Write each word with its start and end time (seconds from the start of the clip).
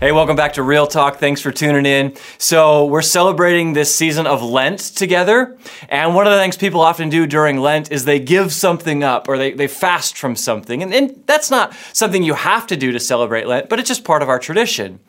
Hey, 0.00 0.12
welcome 0.12 0.34
back 0.34 0.54
to 0.54 0.62
Real 0.62 0.86
Talk. 0.86 1.18
Thanks 1.18 1.42
for 1.42 1.52
tuning 1.52 1.84
in. 1.84 2.16
So, 2.38 2.86
we're 2.86 3.02
celebrating 3.02 3.74
this 3.74 3.94
season 3.94 4.26
of 4.26 4.42
Lent 4.42 4.80
together. 4.80 5.58
And 5.90 6.14
one 6.14 6.26
of 6.26 6.32
the 6.32 6.38
things 6.38 6.56
people 6.56 6.80
often 6.80 7.10
do 7.10 7.26
during 7.26 7.58
Lent 7.58 7.92
is 7.92 8.06
they 8.06 8.18
give 8.18 8.50
something 8.50 9.04
up 9.04 9.28
or 9.28 9.36
they, 9.36 9.52
they 9.52 9.66
fast 9.66 10.16
from 10.16 10.36
something. 10.36 10.82
And, 10.82 10.94
and 10.94 11.22
that's 11.26 11.50
not 11.50 11.74
something 11.92 12.22
you 12.22 12.32
have 12.32 12.66
to 12.68 12.78
do 12.78 12.92
to 12.92 12.98
celebrate 12.98 13.46
Lent, 13.46 13.68
but 13.68 13.78
it's 13.78 13.88
just 13.88 14.02
part 14.02 14.22
of 14.22 14.30
our 14.30 14.38
tradition. 14.38 15.00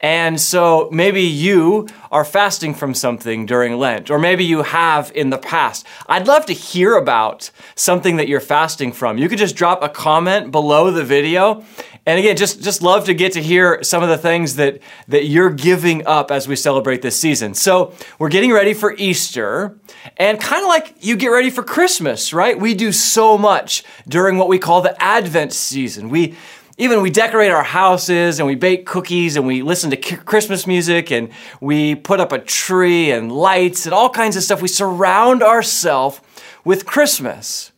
And 0.00 0.38
so 0.38 0.90
maybe 0.92 1.22
you 1.22 1.88
are 2.10 2.24
fasting 2.24 2.74
from 2.74 2.92
something 2.92 3.46
during 3.46 3.78
Lent, 3.78 4.10
or 4.10 4.18
maybe 4.18 4.44
you 4.44 4.62
have 4.62 5.10
in 5.14 5.30
the 5.30 5.38
past. 5.38 5.86
I'd 6.06 6.26
love 6.26 6.44
to 6.46 6.52
hear 6.52 6.96
about 6.96 7.50
something 7.74 8.16
that 8.16 8.28
you're 8.28 8.40
fasting 8.40 8.92
from. 8.92 9.16
You 9.16 9.28
could 9.28 9.38
just 9.38 9.56
drop 9.56 9.82
a 9.82 9.88
comment 9.88 10.50
below 10.50 10.90
the 10.90 11.02
video. 11.02 11.64
And 12.04 12.20
again, 12.20 12.36
just, 12.36 12.62
just 12.62 12.82
love 12.82 13.06
to 13.06 13.14
get 13.14 13.32
to 13.32 13.42
hear 13.42 13.82
some 13.82 14.02
of 14.02 14.08
the 14.08 14.18
things 14.18 14.56
that, 14.56 14.80
that 15.08 15.24
you're 15.24 15.50
giving 15.50 16.06
up 16.06 16.30
as 16.30 16.46
we 16.46 16.54
celebrate 16.54 17.02
this 17.02 17.18
season. 17.18 17.54
So 17.54 17.94
we're 18.18 18.28
getting 18.28 18.52
ready 18.52 18.74
for 18.74 18.94
Easter, 18.96 19.78
and 20.18 20.38
kind 20.38 20.62
of 20.62 20.68
like 20.68 20.94
you 21.00 21.16
get 21.16 21.28
ready 21.28 21.50
for 21.50 21.64
Christmas, 21.64 22.32
right? 22.32 22.60
We 22.60 22.74
do 22.74 22.92
so 22.92 23.36
much 23.36 23.82
during 24.06 24.36
what 24.36 24.48
we 24.48 24.58
call 24.58 24.82
the 24.82 25.02
Advent 25.02 25.52
season. 25.52 26.10
We 26.10 26.36
even 26.78 27.00
we 27.00 27.10
decorate 27.10 27.50
our 27.50 27.62
houses 27.62 28.38
and 28.38 28.46
we 28.46 28.54
bake 28.54 28.84
cookies 28.84 29.36
and 29.36 29.46
we 29.46 29.62
listen 29.62 29.90
to 29.90 29.96
Christmas 29.96 30.66
music 30.66 31.10
and 31.10 31.30
we 31.60 31.94
put 31.94 32.20
up 32.20 32.32
a 32.32 32.38
tree 32.38 33.10
and 33.10 33.32
lights 33.32 33.86
and 33.86 33.94
all 33.94 34.10
kinds 34.10 34.36
of 34.36 34.42
stuff. 34.42 34.60
We 34.60 34.68
surround 34.68 35.42
ourselves 35.42 36.20
with 36.64 36.84
Christmas. 36.84 37.72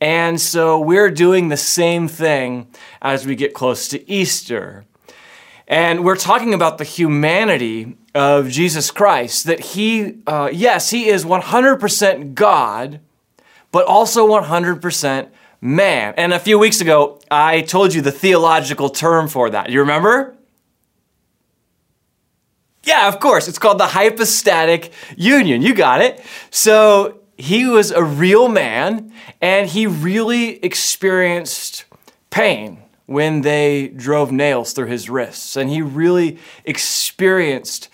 And 0.00 0.40
so 0.40 0.80
we're 0.80 1.10
doing 1.10 1.48
the 1.48 1.56
same 1.56 2.08
thing 2.08 2.68
as 3.02 3.26
we 3.26 3.34
get 3.34 3.52
close 3.52 3.88
to 3.88 4.10
Easter. 4.10 4.84
And 5.66 6.02
we're 6.02 6.16
talking 6.16 6.54
about 6.54 6.78
the 6.78 6.84
humanity 6.84 7.98
of 8.14 8.48
Jesus 8.48 8.90
Christ, 8.90 9.44
that 9.44 9.60
he, 9.60 10.22
uh, 10.26 10.48
yes, 10.50 10.88
he 10.88 11.08
is 11.08 11.26
100% 11.26 12.34
God, 12.34 13.00
but 13.70 13.84
also 13.84 14.26
100% 14.26 15.28
man. 15.60 16.14
And 16.16 16.32
a 16.32 16.38
few 16.38 16.58
weeks 16.58 16.80
ago, 16.80 17.20
I 17.30 17.62
told 17.62 17.94
you 17.94 18.00
the 18.00 18.12
theological 18.12 18.90
term 18.90 19.28
for 19.28 19.50
that. 19.50 19.70
You 19.70 19.80
remember? 19.80 20.36
Yeah, 22.84 23.08
of 23.08 23.20
course. 23.20 23.48
It's 23.48 23.58
called 23.58 23.78
the 23.78 23.88
hypostatic 23.88 24.92
union. 25.16 25.62
You 25.62 25.74
got 25.74 26.00
it. 26.00 26.24
So 26.50 27.20
he 27.36 27.66
was 27.66 27.90
a 27.90 28.02
real 28.02 28.48
man 28.48 29.12
and 29.40 29.68
he 29.68 29.86
really 29.86 30.64
experienced 30.64 31.84
pain 32.30 32.82
when 33.06 33.40
they 33.40 33.88
drove 33.88 34.32
nails 34.32 34.72
through 34.72 34.86
his 34.86 35.08
wrists. 35.08 35.56
And 35.56 35.70
he 35.70 35.82
really 35.82 36.38
experienced 36.64 37.88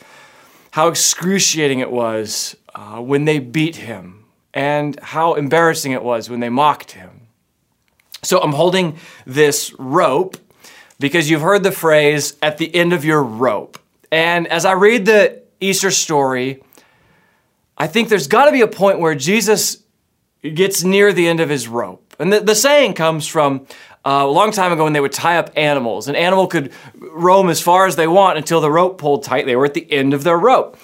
how 0.72 0.88
excruciating 0.88 1.78
it 1.78 1.90
was 1.90 2.56
uh, 2.74 3.00
when 3.00 3.24
they 3.26 3.38
beat 3.38 3.76
him 3.76 4.24
and 4.52 4.98
how 5.00 5.34
embarrassing 5.34 5.92
it 5.92 6.02
was 6.02 6.28
when 6.28 6.40
they 6.40 6.48
mocked 6.48 6.92
him. 6.92 7.13
So 8.24 8.40
I'm 8.40 8.52
holding 8.52 8.96
this 9.26 9.74
rope 9.78 10.36
because 10.98 11.28
you've 11.28 11.42
heard 11.42 11.62
the 11.62 11.72
phrase 11.72 12.36
at 12.42 12.58
the 12.58 12.74
end 12.74 12.92
of 12.92 13.04
your 13.04 13.22
rope. 13.22 13.78
And 14.10 14.46
as 14.48 14.64
I 14.64 14.72
read 14.72 15.06
the 15.06 15.42
Easter 15.60 15.90
story, 15.90 16.62
I 17.76 17.86
think 17.86 18.08
there's 18.08 18.28
got 18.28 18.46
to 18.46 18.52
be 18.52 18.60
a 18.60 18.68
point 18.68 19.00
where 19.00 19.14
Jesus 19.14 19.82
gets 20.42 20.84
near 20.84 21.12
the 21.12 21.26
end 21.26 21.40
of 21.40 21.48
his 21.48 21.68
rope. 21.68 22.14
And 22.18 22.32
the, 22.32 22.40
the 22.40 22.54
saying 22.54 22.94
comes 22.94 23.26
from 23.26 23.66
uh, 24.06 24.22
a 24.24 24.30
long 24.30 24.52
time 24.52 24.72
ago 24.72 24.84
when 24.84 24.92
they 24.92 25.00
would 25.00 25.12
tie 25.12 25.38
up 25.38 25.50
animals. 25.56 26.06
An 26.08 26.14
animal 26.14 26.46
could 26.46 26.72
roam 26.98 27.48
as 27.48 27.60
far 27.60 27.86
as 27.86 27.96
they 27.96 28.06
want 28.06 28.38
until 28.38 28.60
the 28.60 28.70
rope 28.70 28.98
pulled 28.98 29.24
tight. 29.24 29.46
They 29.46 29.56
were 29.56 29.64
at 29.64 29.74
the 29.74 29.90
end 29.90 30.14
of 30.14 30.22
their 30.22 30.38
rope. 30.38 30.76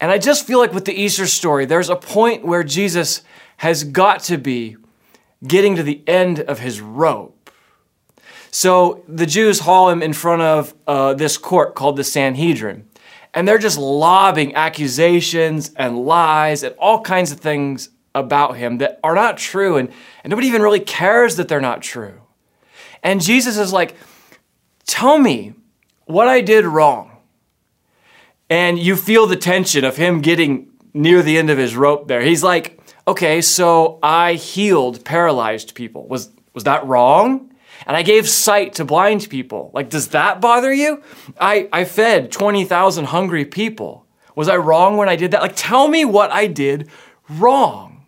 And 0.00 0.10
I 0.10 0.18
just 0.18 0.46
feel 0.46 0.58
like 0.58 0.72
with 0.72 0.84
the 0.84 0.92
Easter 0.92 1.26
story, 1.26 1.64
there's 1.64 1.88
a 1.88 1.96
point 1.96 2.44
where 2.44 2.64
Jesus 2.64 3.22
has 3.58 3.84
got 3.84 4.20
to 4.24 4.36
be 4.36 4.76
getting 5.46 5.76
to 5.76 5.82
the 5.82 6.02
end 6.06 6.40
of 6.40 6.60
his 6.60 6.80
rope. 6.80 7.50
So 8.50 9.04
the 9.08 9.26
Jews 9.26 9.60
haul 9.60 9.90
him 9.90 10.02
in 10.02 10.12
front 10.12 10.42
of 10.42 10.74
uh, 10.86 11.14
this 11.14 11.36
court 11.36 11.74
called 11.74 11.96
the 11.96 12.04
Sanhedrin. 12.04 12.88
And 13.34 13.48
they're 13.48 13.58
just 13.58 13.78
lobbing 13.78 14.54
accusations 14.54 15.72
and 15.74 15.98
lies 15.98 16.62
and 16.62 16.74
all 16.78 17.00
kinds 17.00 17.32
of 17.32 17.40
things 17.40 17.88
about 18.14 18.56
him 18.56 18.78
that 18.78 19.00
are 19.02 19.16
not 19.16 19.38
true. 19.38 19.76
And, 19.76 19.90
and 20.22 20.30
nobody 20.30 20.46
even 20.46 20.62
really 20.62 20.78
cares 20.78 21.34
that 21.36 21.48
they're 21.48 21.60
not 21.60 21.82
true. 21.82 22.20
And 23.02 23.20
Jesus 23.20 23.58
is 23.58 23.72
like, 23.72 23.96
Tell 24.86 25.18
me 25.18 25.54
what 26.04 26.28
I 26.28 26.40
did 26.40 26.64
wrong. 26.64 27.10
And 28.48 28.78
you 28.78 28.96
feel 28.96 29.26
the 29.26 29.36
tension 29.36 29.84
of 29.84 29.96
him 29.96 30.20
getting 30.20 30.70
near 30.92 31.22
the 31.22 31.38
end 31.38 31.50
of 31.50 31.58
his 31.58 31.74
rope 31.74 32.06
there. 32.06 32.20
He's 32.20 32.42
like, 32.44 32.78
okay, 33.06 33.40
so 33.40 33.98
I 34.02 34.34
healed 34.34 35.04
paralyzed 35.04 35.74
people. 35.74 36.06
Was, 36.08 36.30
was 36.52 36.64
that 36.64 36.86
wrong? 36.86 37.50
And 37.86 37.96
I 37.96 38.02
gave 38.02 38.28
sight 38.28 38.74
to 38.74 38.84
blind 38.84 39.28
people. 39.28 39.70
Like, 39.74 39.90
does 39.90 40.08
that 40.08 40.40
bother 40.40 40.72
you? 40.72 41.02
I, 41.40 41.68
I 41.72 41.84
fed 41.84 42.32
20,000 42.32 43.06
hungry 43.06 43.44
people. 43.44 44.06
Was 44.34 44.48
I 44.48 44.56
wrong 44.56 44.96
when 44.96 45.08
I 45.08 45.16
did 45.16 45.32
that? 45.32 45.42
Like, 45.42 45.56
tell 45.56 45.88
me 45.88 46.04
what 46.04 46.30
I 46.30 46.46
did 46.46 46.88
wrong. 47.28 48.06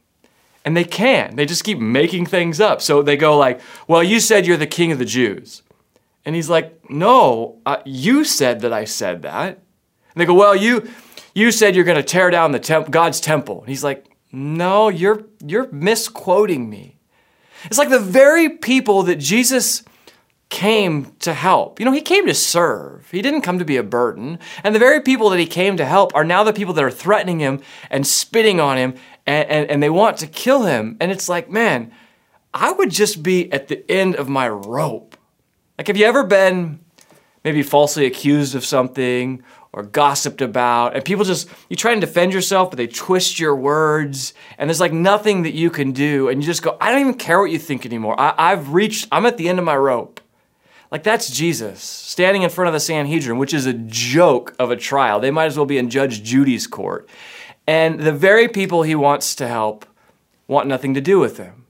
And 0.65 0.77
they 0.77 0.84
can. 0.84 1.37
They 1.37 1.47
just 1.47 1.63
keep 1.63 1.78
making 1.78 2.27
things 2.27 2.61
up. 2.61 2.83
So 2.83 3.03
they 3.03 3.17
go 3.17 3.37
like, 3.37 3.61
well, 3.87 4.03
you 4.03 4.19
said 4.19 4.47
you're 4.47 4.57
the 4.57 4.67
king 4.67 4.91
of 4.93 4.99
the 4.99 5.05
Jews. 5.05 5.63
And 6.25 6.34
he's 6.34 6.51
like, 6.51 6.91
no, 6.91 7.61
uh, 7.65 7.77
you 7.84 8.25
said 8.25 8.61
that 8.63 8.73
I 8.73 8.84
said 8.84 9.23
that. 9.23 9.49
And 9.49 10.21
they 10.21 10.25
go, 10.25 10.34
well, 10.34 10.57
you, 10.57 10.89
you 11.34 11.53
said 11.53 11.77
you're 11.77 11.84
going 11.84 11.97
to 11.97 12.03
tear 12.03 12.31
down 12.31 12.51
the 12.51 12.59
temp- 12.59 12.91
God's 12.91 13.21
temple. 13.21 13.61
And 13.61 13.69
he's 13.69 13.84
like, 13.84 14.06
no, 14.33 14.89
you're, 14.89 15.25
you're 15.45 15.71
misquoting 15.73 16.69
me. 16.69 16.97
It's 17.65 17.79
like 17.79 17.91
the 17.91 17.99
very 17.99 18.51
people 18.51 19.03
that 19.05 19.17
Jesus 19.17 19.83
came 20.49 21.13
to 21.21 21.33
help. 21.33 21.81
You 21.81 21.87
know, 21.87 21.93
he 21.93 22.01
came 22.01 22.27
to 22.27 22.35
serve. 22.35 23.11
He 23.11 23.23
didn't 23.23 23.43
come 23.43 23.59
to 23.59 23.65
be 23.65 23.77
a 23.77 23.83
burden. 23.83 24.39
And 24.63 24.75
the 24.75 24.79
very 24.79 25.01
people 25.01 25.31
that 25.31 25.41
he 25.41 25.47
came 25.47 25.77
to 25.77 25.85
help 25.85 26.15
are 26.15 26.25
now 26.25 26.45
the 26.45 26.53
people 26.53 26.75
that 26.75 26.85
are 26.85 26.91
threatening 26.91 27.41
him 27.41 27.61
and 27.91 28.07
spitting 28.07 28.61
on 28.61 28.77
him 28.77 28.95
and, 29.27 29.49
and, 29.49 29.71
and, 29.71 29.83
they 29.83 29.91
want 29.91 30.19
to 30.19 30.27
kill 30.29 30.63
him. 30.63 30.97
And 31.01 31.11
it's 31.11 31.29
like, 31.29 31.51
man, 31.51 31.93
I 32.55 32.71
would 32.71 32.91
just 32.91 33.25
be 33.25 33.53
at 33.53 33.67
the 33.69 33.91
end 33.91 34.15
of 34.15 34.29
my 34.29 34.49
rope. 34.49 35.17
Like, 35.77 35.89
have 35.89 35.97
you 35.97 36.07
ever 36.07 36.23
been 36.23 36.79
maybe 37.43 37.63
falsely 37.63 38.07
accused 38.07 38.55
of 38.55 38.65
something 38.65 39.43
or 39.72 39.82
gossiped 39.82 40.41
about. 40.41 40.94
And 40.94 41.04
people 41.04 41.25
just, 41.25 41.49
you 41.69 41.77
try 41.77 41.93
and 41.93 42.00
defend 42.00 42.32
yourself, 42.32 42.71
but 42.71 42.78
they 42.78 42.87
twist 42.87 43.38
your 43.38 43.54
words. 43.54 44.32
And 44.59 44.69
there's 44.69 44.81
like 44.81 44.93
nothing 44.93 45.43
that 45.43 45.54
you 45.54 45.71
can 45.71 45.93
do. 45.93 46.28
And 46.28 46.43
you 46.43 46.47
just 46.47 46.62
go, 46.62 46.77
I 46.81 46.91
don't 46.91 47.00
even 47.00 47.15
care 47.15 47.41
what 47.41 47.50
you 47.50 47.59
think 47.59 47.84
anymore. 47.84 48.19
I, 48.19 48.34
I've 48.38 48.72
reached, 48.72 49.09
I'm 49.12 49.27
at 49.27 49.37
the 49.37 49.49
end 49.49 49.59
of 49.59 49.65
my 49.65 49.77
rope. 49.77 50.21
Like 50.91 51.03
that's 51.03 51.28
Jesus 51.31 51.82
standing 51.82 52.43
in 52.43 52.50
front 52.50 52.69
of 52.69 52.72
the 52.72 52.81
Sanhedrin, 52.81 53.38
which 53.38 53.53
is 53.53 53.66
a 53.66 53.75
joke 53.75 54.54
of 54.59 54.71
a 54.71 54.77
trial. 54.77 55.21
They 55.21 55.31
might 55.31 55.47
as 55.47 55.56
well 55.56 55.66
be 55.66 55.78
in 55.78 55.91
Judge 55.91 56.22
Judy's 56.22 56.66
court. 56.66 57.09
And 57.66 58.00
the 58.00 58.12
very 58.12 58.48
people 58.48 58.83
he 58.83 58.94
wants 58.94 59.34
to 59.37 59.48
help 59.48 59.84
want 60.47 60.69
nothing 60.69 60.94
to 60.94 61.00
do 61.00 61.19
with 61.19 61.38
him. 61.38 61.66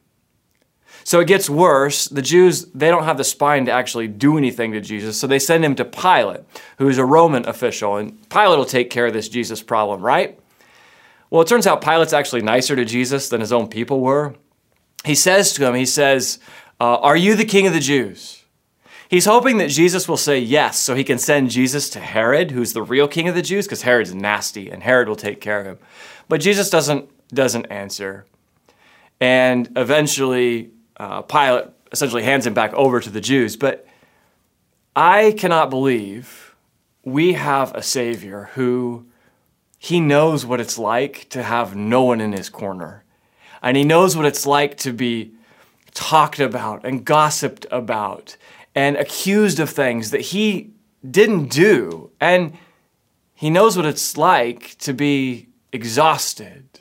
So 1.06 1.21
it 1.21 1.28
gets 1.28 1.49
worse. 1.49 2.09
The 2.09 2.21
Jews, 2.21 2.65
they 2.75 2.89
don't 2.89 3.05
have 3.05 3.17
the 3.17 3.22
spine 3.22 3.67
to 3.67 3.71
actually 3.71 4.09
do 4.09 4.37
anything 4.37 4.72
to 4.72 4.81
Jesus, 4.81 5.17
so 5.17 5.28
they 5.28 5.39
send 5.39 5.65
him 5.65 5.77
to 5.77 5.84
Pilate, 5.84 6.41
who's 6.78 6.99
a 6.99 7.05
Roman 7.05 7.47
official, 7.47 7.94
and 7.94 8.28
Pilate 8.28 8.59
will 8.59 8.65
take 8.65 8.91
care 8.91 9.06
of 9.06 9.12
this 9.12 9.28
Jesus 9.28 9.62
problem, 9.62 10.00
right? 10.00 10.37
Well, 11.31 11.43
it 11.43 11.47
turns 11.47 11.65
out 11.65 11.81
Pilate's 11.81 12.12
actually 12.12 12.43
nicer 12.43 12.75
to 12.75 12.84
Jesus 12.84 13.28
than 13.28 13.41
his 13.41 13.53
own 13.53 13.69
people 13.69 14.00
were. 14.00 14.34
He 15.05 15.15
says 15.15 15.53
to 15.53 15.65
him, 15.65 15.77
he 15.77 15.87
says, 15.87 16.41
uh, 16.81 16.97
Are 16.97 17.17
you 17.17 17.37
the 17.37 17.44
king 17.44 17.69
of 17.69 17.73
the 17.73 17.78
Jews? 17.78 18.43
He's 19.09 19.27
hoping 19.27 19.59
that 19.59 19.71
Jesus 19.71 20.09
will 20.09 20.17
say 20.17 20.41
yes 20.41 20.76
so 20.76 20.97
he 20.97 21.05
can 21.05 21.19
send 21.19 21.52
Jesus 21.52 21.88
to 21.91 22.00
Herod, 22.00 22.50
who's 22.50 22.73
the 22.73 22.82
real 22.82 23.06
king 23.06 23.29
of 23.29 23.37
the 23.37 23.43
Jews, 23.43 23.67
because 23.67 23.82
Herod's 23.82 24.12
nasty 24.12 24.70
and 24.70 24.82
Herod 24.82 25.06
will 25.06 25.14
take 25.14 25.41
care 25.41 25.61
of 25.61 25.67
him. 25.67 25.79
But 26.29 26.41
Jesus 26.41 26.69
doesn't, 26.69 27.09
doesn't 27.29 27.67
answer. 27.67 28.26
And 29.20 29.70
eventually, 29.76 30.73
uh, 30.96 31.22
Pilate 31.22 31.66
essentially 31.93 32.22
hands 32.22 32.46
him 32.46 32.54
back 32.54 32.72
over 32.75 33.00
to 33.00 33.10
the 33.10 33.20
Jews. 33.20 33.56
But 33.56 33.87
I 34.94 35.34
cannot 35.37 35.70
believe 35.70 36.54
we 37.04 37.34
have 37.34 37.75
a 37.75 37.82
Savior 37.82 38.50
who 38.54 39.06
he 39.78 40.00
knows 40.00 40.44
what 40.44 40.60
it's 40.60 40.78
like 40.78 41.28
to 41.31 41.43
have 41.43 41.76
no 41.76 42.02
one 42.02 42.20
in 42.20 42.32
his 42.32 42.48
corner. 42.48 43.04
And 43.62 43.76
he 43.76 43.84
knows 43.84 44.16
what 44.16 44.26
it's 44.26 44.46
like 44.46 44.76
to 44.78 44.93
be 44.93 45.32
talked 45.93 46.40
about 46.40 46.84
and 46.84 47.04
gossiped 47.04 47.66
about 47.70 48.37
and 48.75 48.96
accused 48.96 49.60
of 49.60 49.70
things 49.70 50.10
that 50.10 50.20
he 50.20 50.70
didn't 51.08 51.49
do. 51.49 52.10
And 52.20 52.56
he 53.34 53.50
knows 53.50 53.76
what 53.76 53.87
it's 53.87 54.16
like 54.16 54.76
to 54.78 54.92
be 54.92 55.49
exhausted 55.72 56.81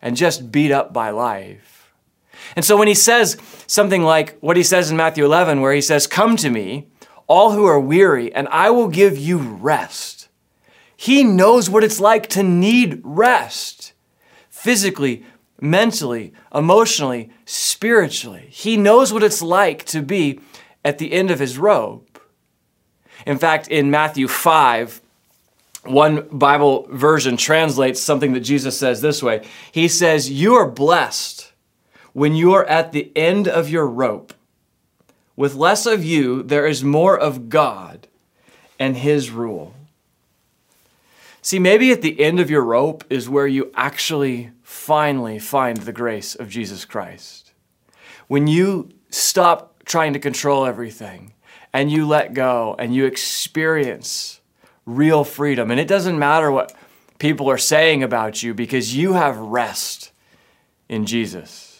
and 0.00 0.16
just 0.16 0.50
beat 0.50 0.72
up 0.72 0.92
by 0.92 1.10
life. 1.10 1.81
And 2.56 2.64
so 2.64 2.76
when 2.76 2.88
he 2.88 2.94
says 2.94 3.36
something 3.66 4.02
like 4.02 4.38
what 4.40 4.56
he 4.56 4.62
says 4.62 4.90
in 4.90 4.96
Matthew 4.96 5.24
11, 5.24 5.60
where 5.60 5.72
he 5.72 5.80
says, 5.80 6.06
Come 6.06 6.36
to 6.36 6.50
me, 6.50 6.86
all 7.26 7.52
who 7.52 7.64
are 7.64 7.80
weary, 7.80 8.32
and 8.34 8.48
I 8.48 8.70
will 8.70 8.88
give 8.88 9.16
you 9.16 9.38
rest. 9.38 10.28
He 10.96 11.24
knows 11.24 11.68
what 11.68 11.84
it's 11.84 12.00
like 12.00 12.28
to 12.28 12.42
need 12.42 13.00
rest 13.02 13.92
physically, 14.48 15.24
mentally, 15.60 16.32
emotionally, 16.54 17.30
spiritually. 17.44 18.46
He 18.50 18.76
knows 18.76 19.12
what 19.12 19.22
it's 19.22 19.42
like 19.42 19.84
to 19.86 20.02
be 20.02 20.40
at 20.84 20.98
the 20.98 21.12
end 21.12 21.30
of 21.30 21.38
his 21.38 21.58
rope. 21.58 22.20
In 23.26 23.38
fact, 23.38 23.68
in 23.68 23.90
Matthew 23.90 24.28
5, 24.28 25.00
one 25.84 26.28
Bible 26.30 26.86
version 26.90 27.36
translates 27.36 28.00
something 28.00 28.32
that 28.34 28.40
Jesus 28.40 28.78
says 28.78 29.00
this 29.00 29.22
way 29.22 29.42
He 29.72 29.88
says, 29.88 30.30
You 30.30 30.54
are 30.54 30.68
blessed 30.68 31.51
when 32.12 32.34
you 32.34 32.52
are 32.52 32.64
at 32.66 32.92
the 32.92 33.10
end 33.16 33.48
of 33.48 33.68
your 33.68 33.86
rope. 33.86 34.34
With 35.36 35.54
less 35.54 35.86
of 35.86 36.04
you, 36.04 36.42
there 36.42 36.66
is 36.66 36.84
more 36.84 37.18
of 37.18 37.48
God 37.48 38.08
and 38.78 38.96
His 38.96 39.30
rule. 39.30 39.74
See, 41.40 41.58
maybe 41.58 41.90
at 41.90 42.02
the 42.02 42.20
end 42.20 42.38
of 42.38 42.50
your 42.50 42.62
rope 42.62 43.04
is 43.10 43.28
where 43.28 43.46
you 43.46 43.72
actually 43.74 44.50
finally 44.62 45.38
find 45.38 45.78
the 45.78 45.92
grace 45.92 46.34
of 46.34 46.48
Jesus 46.48 46.84
Christ. 46.84 47.52
When 48.28 48.46
you 48.46 48.90
stop 49.10 49.82
trying 49.84 50.12
to 50.12 50.18
control 50.18 50.64
everything 50.64 51.32
and 51.72 51.90
you 51.90 52.06
let 52.06 52.34
go 52.34 52.76
and 52.78 52.94
you 52.94 53.04
experience 53.06 54.40
real 54.86 55.24
freedom. 55.24 55.70
And 55.70 55.80
it 55.80 55.88
doesn't 55.88 56.18
matter 56.18 56.50
what 56.50 56.74
people 57.18 57.48
are 57.50 57.58
saying 57.58 58.02
about 58.02 58.42
you 58.42 58.54
because 58.54 58.96
you 58.96 59.12
have 59.12 59.36
rest 59.38 60.12
in 60.88 61.06
Jesus. 61.06 61.71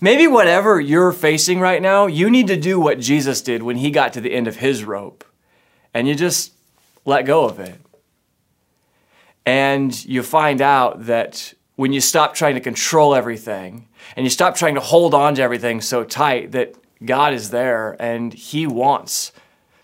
Maybe 0.00 0.26
whatever 0.26 0.80
you're 0.80 1.12
facing 1.12 1.60
right 1.60 1.82
now, 1.82 2.06
you 2.06 2.30
need 2.30 2.46
to 2.48 2.56
do 2.56 2.78
what 2.78 3.00
Jesus 3.00 3.40
did 3.40 3.62
when 3.62 3.76
he 3.76 3.90
got 3.90 4.12
to 4.12 4.20
the 4.20 4.32
end 4.32 4.46
of 4.46 4.56
his 4.56 4.84
rope 4.84 5.24
and 5.94 6.06
you 6.06 6.14
just 6.14 6.52
let 7.04 7.24
go 7.26 7.44
of 7.44 7.58
it. 7.58 7.80
And 9.46 10.04
you 10.04 10.22
find 10.22 10.60
out 10.60 11.06
that 11.06 11.54
when 11.76 11.92
you 11.92 12.00
stop 12.00 12.34
trying 12.34 12.54
to 12.54 12.60
control 12.60 13.14
everything 13.14 13.88
and 14.14 14.24
you 14.24 14.30
stop 14.30 14.56
trying 14.56 14.74
to 14.74 14.80
hold 14.80 15.14
on 15.14 15.34
to 15.36 15.42
everything 15.42 15.80
so 15.80 16.04
tight 16.04 16.52
that 16.52 16.74
God 17.04 17.32
is 17.32 17.50
there 17.50 17.96
and 18.00 18.34
he 18.34 18.66
wants 18.66 19.32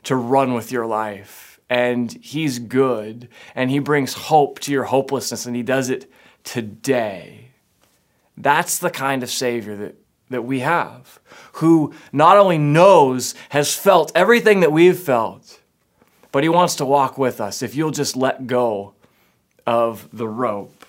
to 0.03 0.17
run 0.17 0.55
with 0.55 0.71
your 0.71 0.87
life 0.87 1.59
and 1.71 2.13
he's 2.13 2.59
good 2.59 3.29
and 3.55 3.71
he 3.71 3.79
brings 3.79 4.13
hope 4.15 4.59
to 4.61 4.73
your 4.73 4.85
hopelessness 4.85 5.47
and 5.47 5.57
he 5.57 5.63
does 5.63 5.89
it 5.89 6.11
today. 6.43 7.53
That's 8.37 8.79
the 8.79 8.91
kind 8.91 9.23
of 9.23 9.31
Savior 9.31 9.77
that, 9.77 9.95
that 10.31 10.43
we 10.43 10.61
have, 10.61 11.21
who 11.55 11.95
not 12.13 12.37
only 12.37 12.59
knows, 12.59 13.35
has 13.51 13.75
felt 13.75 14.13
everything 14.15 14.61
that 14.61 14.73
we've 14.73 14.99
felt, 14.99 15.61
but 16.33 16.43
he 16.43 16.49
wants 16.49 16.75
to 16.77 16.85
walk 16.85 17.17
with 17.17 17.41
us 17.41 17.63
if 17.63 17.75
you'll 17.75 17.91
just 17.91 18.17
let 18.17 18.47
go 18.47 18.95
of 19.67 20.09
the 20.13 20.29
rope 20.29 20.85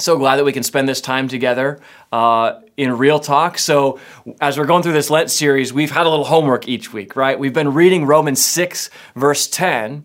so 0.00 0.16
glad 0.16 0.36
that 0.36 0.44
we 0.44 0.52
can 0.52 0.62
spend 0.62 0.88
this 0.88 1.00
time 1.00 1.28
together 1.28 1.80
uh, 2.12 2.60
in 2.76 2.96
real 2.96 3.20
talk. 3.20 3.58
So, 3.58 4.00
as 4.40 4.58
we're 4.58 4.66
going 4.66 4.82
through 4.82 4.92
this 4.92 5.10
Lent 5.10 5.30
series, 5.30 5.72
we've 5.72 5.90
had 5.90 6.06
a 6.06 6.10
little 6.10 6.24
homework 6.24 6.68
each 6.68 6.92
week, 6.92 7.16
right? 7.16 7.38
We've 7.38 7.52
been 7.52 7.74
reading 7.74 8.06
Romans 8.06 8.44
6, 8.44 8.90
verse 9.14 9.46
10. 9.46 10.04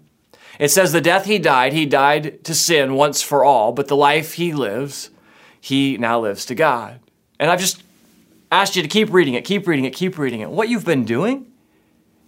It 0.60 0.69
says, 0.69 0.92
The 0.92 1.02
death 1.02 1.25
he 1.25 1.40
died, 1.40 1.74
he 1.74 1.86
died 1.86 2.44
to 2.44 2.54
sin 2.54 2.94
once 2.94 3.22
for 3.22 3.44
all, 3.44 3.72
but 3.72 3.88
the 3.88 3.96
life 3.96 4.34
he 4.34 4.54
lives, 4.54 5.10
he 5.65 5.97
now 5.97 6.19
lives 6.19 6.45
to 6.45 6.53
God. 6.53 7.00
And 7.39 7.50
I've 7.50 7.59
just 7.59 7.81
asked 8.51 8.75
you 8.75 8.83
to 8.83 8.88
keep 8.88 9.12
reading 9.12 9.33
it, 9.33 9.45
keep 9.45 9.65
reading 9.65 9.85
it, 9.85 9.95
keep 9.95 10.19
reading 10.19 10.41
it. 10.41 10.51
What 10.51 10.69
you've 10.69 10.85
been 10.85 11.06
doing 11.06 11.51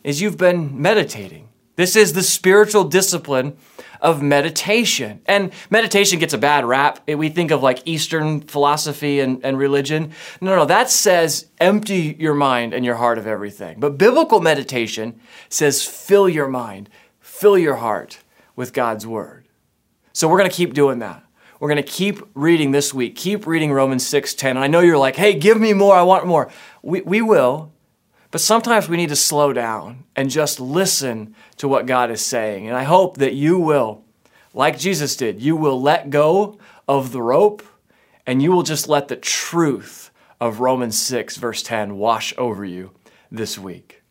is 0.04 0.19
you've 0.19 0.39
been 0.39 0.81
meditating. 0.81 1.48
This 1.75 1.95
is 1.95 2.13
the 2.13 2.24
spiritual 2.24 2.86
discipline 2.86 3.56
of 4.01 4.24
meditation. 4.24 5.22
And 5.28 5.54
meditation 5.69 6.18
gets 6.18 6.34
a 6.34 6.39
bad 6.39 6.66
rap. 6.66 7.07
We 7.07 7.30
think 7.30 7.51
of 7.51 7.62
like 7.62 7.84
Eastern 7.86 8.42
philosophy 8.42 9.19
and, 9.19 9.45
and 9.45 9.56
religion. 9.56 10.13
No, 10.42 10.56
no, 10.56 10.66
that 10.66 10.90
says 10.90 11.45
empty 11.60 12.16
your 12.18 12.33
mind 12.33 12.74
and 12.74 12.83
your 12.83 12.95
heart 12.95 13.19
of 13.19 13.28
everything. 13.28 13.80
But 13.80 14.00
biblical 14.00 14.40
meditation 14.40 15.19
says 15.48 15.83
fill 15.83 16.28
your 16.28 16.48
mind, 16.48 16.90
fill 17.19 17.56
your 17.56 17.75
heart 17.75 18.18
with 18.56 18.74
God's 18.74 19.06
word. 19.06 19.48
So 20.12 20.28
we're 20.28 20.40
going 20.40 20.50
to 20.50 20.56
keep 20.56 20.74
doing 20.74 20.98
that. 21.00 21.24
We're 21.59 21.69
going 21.69 21.83
to 21.83 21.92
keep 21.92 22.21
reading 22.33 22.71
this 22.71 22.94
week. 22.94 23.15
Keep 23.15 23.48
reading 23.48 23.71
Romans 23.71 24.06
6:10. 24.06 24.51
And 24.51 24.59
I 24.59 24.68
know 24.68 24.80
you're 24.80 24.98
like, 24.98 25.15
"Hey, 25.15 25.33
give 25.33 25.59
me 25.59 25.74
more. 25.74 25.95
I 25.95 26.04
want 26.04 26.25
more." 26.27 26.50
We 26.81 27.01
we 27.01 27.21
will. 27.21 27.71
But 28.30 28.42
sometimes 28.42 28.89
we 28.89 28.98
need 28.98 29.09
to 29.09 29.15
slow 29.15 29.54
down 29.54 30.04
and 30.15 30.30
just 30.30 30.59
listen 30.59 31.33
to 31.57 31.68
what 31.68 31.86
God 31.86 32.12
is 32.12 32.21
saying. 32.21 32.68
And 32.68 32.75
I 32.75 32.83
hope 32.83 33.18
that 33.18 33.33
you 33.33 33.57
will, 33.57 34.04
like 34.54 34.77
Jesus 34.77 35.15
did, 35.15 35.42
you 35.42 35.56
will 35.56 35.81
let 35.81 36.09
go 36.09 36.57
of 36.88 37.12
the 37.12 37.21
rope 37.21 37.63
and 38.25 38.42
you 38.42 38.51
will 38.51 38.63
just 38.63 38.89
let 38.89 39.07
the 39.07 39.15
truth 39.15 40.12
of 40.39 40.59
Romans 40.59 41.00
6, 41.00 41.38
verse 41.38 41.63
10, 41.63 41.98
wash 41.98 42.33
over 42.38 42.65
you 42.65 42.92
this 43.31 43.57
week. 43.57 44.04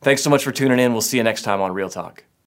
Thanks 0.00 0.22
so 0.22 0.30
much 0.30 0.42
for 0.42 0.50
tuning 0.50 0.80
in. 0.80 0.92
We'll 0.92 1.00
see 1.00 1.16
you 1.16 1.22
next 1.22 1.42
time 1.42 1.60
on 1.60 1.72
Real 1.72 1.88
Talk. 1.88 2.24